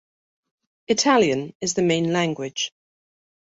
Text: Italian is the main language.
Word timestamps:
Italian 0.87 1.53
is 1.61 1.75
the 1.75 1.83
main 1.83 2.11
language. 2.11 2.71